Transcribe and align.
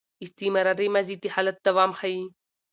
استمراري 0.25 0.87
ماضي 0.95 1.15
د 1.21 1.25
حالت 1.33 1.57
دوام 1.67 1.91
ښيي. 1.99 2.23